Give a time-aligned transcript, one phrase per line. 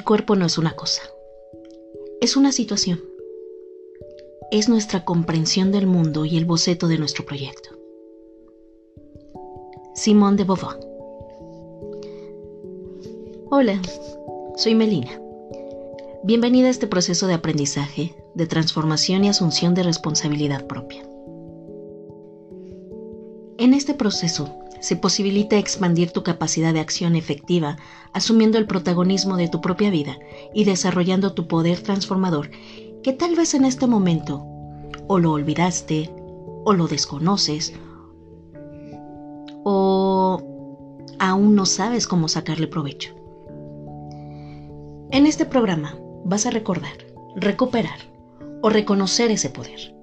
[0.00, 1.02] El cuerpo no es una cosa,
[2.22, 3.04] es una situación.
[4.50, 7.68] Es nuestra comprensión del mundo y el boceto de nuestro proyecto.
[9.94, 10.80] Simón de Beauvoir.
[13.50, 13.78] Hola,
[14.56, 15.20] soy Melina.
[16.24, 21.09] Bienvenida a este proceso de aprendizaje, de transformación y asunción de responsabilidad propia.
[23.60, 27.76] En este proceso se posibilita expandir tu capacidad de acción efectiva,
[28.14, 30.16] asumiendo el protagonismo de tu propia vida
[30.54, 32.50] y desarrollando tu poder transformador
[33.02, 34.46] que tal vez en este momento
[35.08, 36.10] o lo olvidaste,
[36.64, 37.74] o lo desconoces,
[39.62, 40.42] o
[41.18, 43.14] aún no sabes cómo sacarle provecho.
[45.10, 46.96] En este programa vas a recordar,
[47.36, 47.98] recuperar
[48.62, 49.99] o reconocer ese poder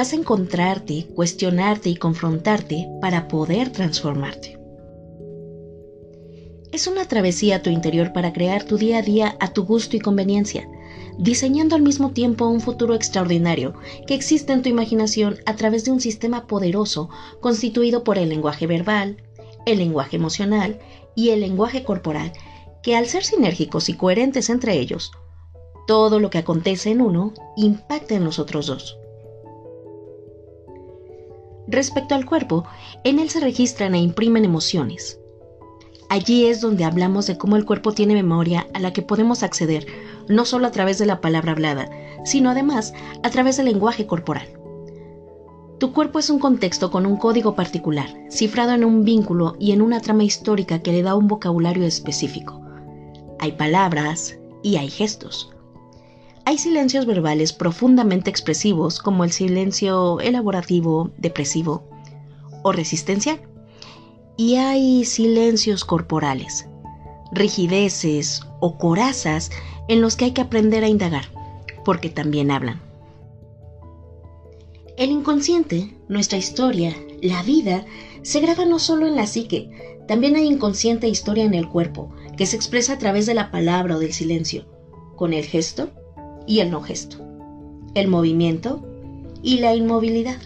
[0.00, 4.58] vas a encontrarte, cuestionarte y confrontarte para poder transformarte.
[6.72, 9.96] Es una travesía a tu interior para crear tu día a día a tu gusto
[9.96, 10.66] y conveniencia,
[11.18, 13.74] diseñando al mismo tiempo un futuro extraordinario
[14.06, 17.10] que existe en tu imaginación a través de un sistema poderoso
[17.42, 19.22] constituido por el lenguaje verbal,
[19.66, 20.78] el lenguaje emocional
[21.14, 22.32] y el lenguaje corporal,
[22.82, 25.12] que al ser sinérgicos y coherentes entre ellos,
[25.86, 28.99] todo lo que acontece en uno impacta en los otros dos.
[31.70, 32.64] Respecto al cuerpo,
[33.04, 35.20] en él se registran e imprimen emociones.
[36.08, 39.86] Allí es donde hablamos de cómo el cuerpo tiene memoria a la que podemos acceder,
[40.28, 41.88] no solo a través de la palabra hablada,
[42.24, 44.48] sino además a través del lenguaje corporal.
[45.78, 49.80] Tu cuerpo es un contexto con un código particular, cifrado en un vínculo y en
[49.80, 52.60] una trama histórica que le da un vocabulario específico.
[53.38, 55.54] Hay palabras y hay gestos.
[56.44, 61.84] Hay silencios verbales profundamente expresivos como el silencio elaborativo, depresivo
[62.62, 63.40] o resistencial.
[64.36, 66.66] Y hay silencios corporales,
[67.32, 69.50] rigideces o corazas
[69.88, 71.26] en los que hay que aprender a indagar,
[71.84, 72.80] porque también hablan.
[74.96, 77.84] El inconsciente, nuestra historia, la vida,
[78.22, 79.70] se graba no solo en la psique,
[80.08, 83.96] también hay inconsciente historia en el cuerpo, que se expresa a través de la palabra
[83.96, 84.66] o del silencio,
[85.16, 85.90] con el gesto
[86.50, 87.16] y el no gesto,
[87.94, 88.82] el movimiento
[89.40, 90.38] y la inmovilidad,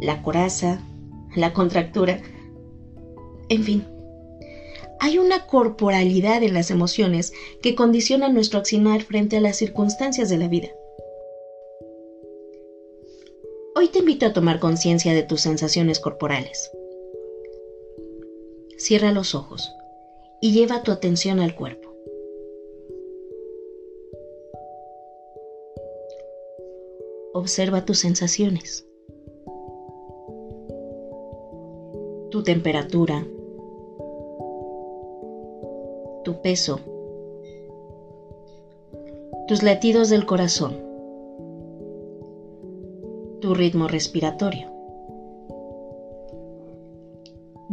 [0.00, 0.80] la coraza,
[1.36, 2.22] la contractura,
[3.50, 3.84] en fin.
[4.98, 10.38] Hay una corporalidad en las emociones que condiciona nuestro accionar frente a las circunstancias de
[10.38, 10.68] la vida.
[13.76, 16.70] Hoy te invito a tomar conciencia de tus sensaciones corporales.
[18.78, 19.70] Cierra los ojos
[20.40, 21.87] y lleva tu atención al cuerpo.
[27.34, 28.86] Observa tus sensaciones,
[32.30, 33.26] tu temperatura,
[36.24, 36.80] tu peso,
[39.46, 40.76] tus latidos del corazón,
[43.40, 44.70] tu ritmo respiratorio.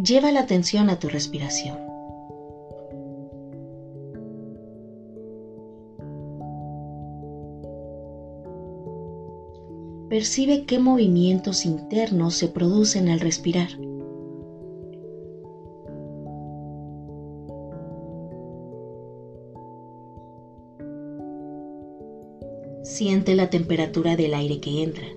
[0.03, 1.84] Lleva la atención a tu respiración.
[10.09, 13.69] Percibe qué movimientos internos se producen al respirar.
[22.83, 25.07] Siente la temperatura del aire que entra.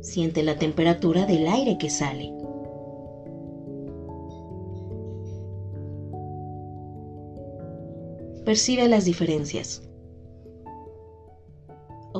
[0.00, 2.32] Siente la temperatura del aire que sale.
[8.44, 9.89] Percibe las diferencias.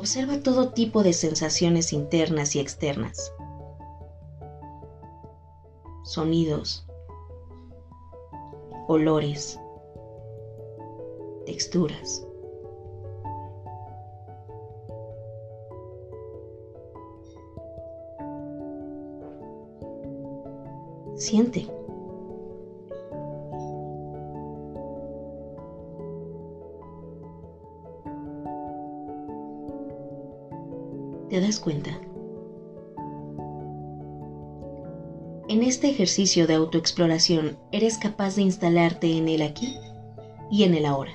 [0.00, 3.34] Observa todo tipo de sensaciones internas y externas.
[6.04, 6.86] Sonidos,
[8.88, 9.60] olores,
[11.44, 12.26] texturas.
[21.16, 21.79] Siente.
[31.30, 31.90] ¿Te das cuenta?
[35.48, 39.78] En este ejercicio de autoexploración eres capaz de instalarte en el aquí
[40.50, 41.12] y en el ahora.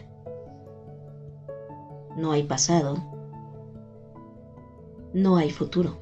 [2.16, 2.96] No hay pasado,
[5.14, 5.98] no hay futuro.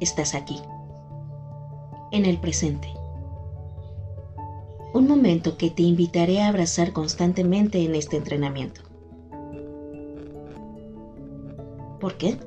[0.00, 0.60] Estás aquí,
[2.10, 2.88] en el presente.
[4.92, 8.80] Un momento que te invitaré a abrazar constantemente en este entrenamiento.
[12.00, 12.38] ¿Por qué?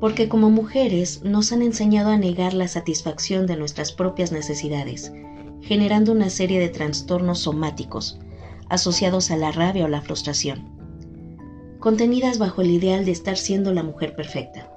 [0.00, 5.12] Porque como mujeres nos han enseñado a negar la satisfacción de nuestras propias necesidades,
[5.60, 8.18] generando una serie de trastornos somáticos
[8.70, 10.80] asociados a la rabia o la frustración,
[11.80, 14.72] contenidas bajo el ideal de estar siendo la mujer perfecta,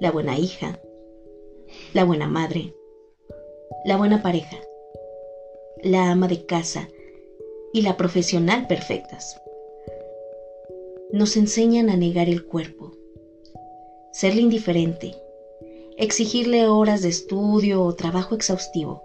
[0.00, 0.80] la buena hija,
[1.92, 2.74] la buena madre,
[3.84, 4.56] la buena pareja,
[5.82, 6.88] la ama de casa
[7.72, 9.40] y la profesional perfectas.
[11.12, 12.92] Nos enseñan a negar el cuerpo,
[14.20, 15.16] serle indiferente,
[15.96, 19.02] exigirle horas de estudio o trabajo exhaustivo,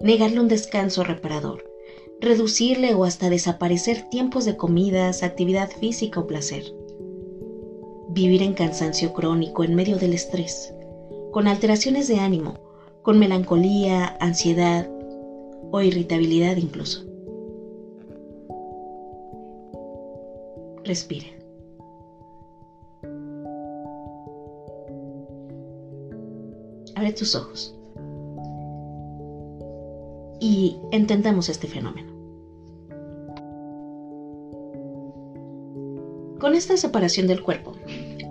[0.00, 1.62] negarle un descanso reparador,
[2.18, 6.64] reducirle o hasta desaparecer tiempos de comidas, actividad física o placer.
[8.08, 10.72] Vivir en cansancio crónico en medio del estrés,
[11.30, 12.54] con alteraciones de ánimo,
[13.02, 14.88] con melancolía, ansiedad
[15.70, 17.04] o irritabilidad incluso.
[20.84, 21.37] Respira.
[26.98, 27.76] Abre tus ojos
[30.40, 32.12] y entendamos este fenómeno.
[36.40, 37.74] Con esta separación del cuerpo,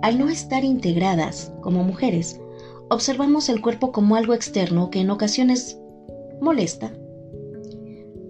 [0.02, 2.42] al no estar integradas como mujeres,
[2.90, 5.80] observamos el cuerpo como algo externo que en ocasiones
[6.42, 6.92] molesta,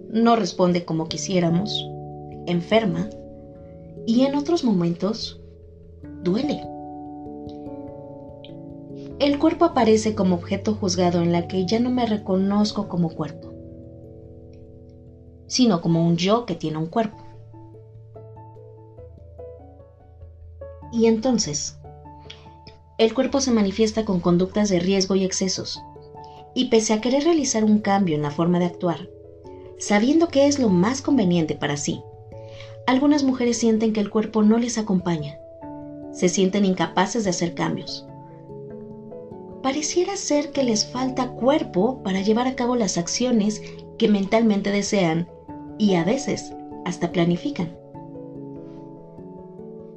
[0.09, 1.85] no responde como quisiéramos,
[2.45, 3.09] enferma
[4.07, 5.41] y en otros momentos
[6.23, 6.78] duele.
[9.19, 13.53] El cuerpo aparece como objeto juzgado en la que ya no me reconozco como cuerpo,
[15.45, 17.17] sino como un yo que tiene un cuerpo.
[20.93, 21.77] Y entonces,
[22.97, 25.81] el cuerpo se manifiesta con conductas de riesgo y excesos.
[26.55, 29.09] Y pese a querer realizar un cambio en la forma de actuar,
[29.79, 32.01] sabiendo que es lo más conveniente para sí,
[32.87, 35.37] algunas mujeres sienten que el cuerpo no les acompaña.
[36.13, 38.08] Se sienten incapaces de hacer cambios.
[39.61, 43.61] Pareciera ser que les falta cuerpo para llevar a cabo las acciones
[43.97, 45.27] que mentalmente desean
[45.77, 46.53] y a veces
[46.85, 47.77] hasta planifican.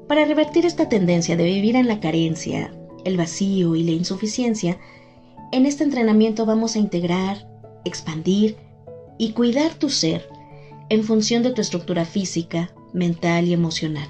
[0.09, 2.75] Para revertir esta tendencia de vivir en la carencia,
[3.05, 4.79] el vacío y la insuficiencia,
[5.53, 7.49] en este entrenamiento vamos a integrar,
[7.85, 8.57] expandir
[9.17, 10.29] y cuidar tu ser
[10.89, 14.09] en función de tu estructura física, mental y emocional.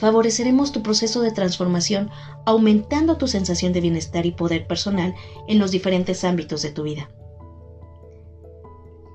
[0.00, 2.08] Favoreceremos tu proceso de transformación
[2.46, 5.14] aumentando tu sensación de bienestar y poder personal
[5.46, 7.10] en los diferentes ámbitos de tu vida.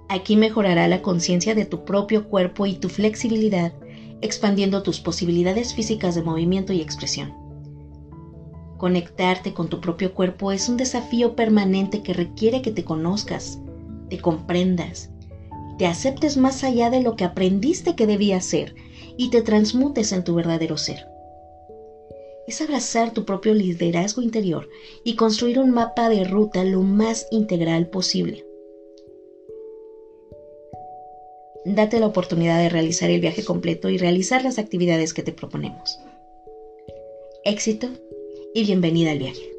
[0.09, 3.73] Aquí mejorará la conciencia de tu propio cuerpo y tu flexibilidad,
[4.21, 7.33] expandiendo tus posibilidades físicas de movimiento y expresión.
[8.77, 13.57] Conectarte con tu propio cuerpo es un desafío permanente que requiere que te conozcas,
[14.11, 15.09] te comprendas,
[15.79, 18.75] te aceptes más allá de lo que aprendiste que debía ser
[19.17, 21.07] y te transmutes en tu verdadero ser.
[22.47, 24.69] Es abrazar tu propio liderazgo interior
[25.03, 28.45] y construir un mapa de ruta lo más integral posible.
[31.65, 35.99] Date la oportunidad de realizar el viaje completo y realizar las actividades que te proponemos.
[37.43, 37.87] Éxito
[38.53, 39.54] y bienvenida al viaje.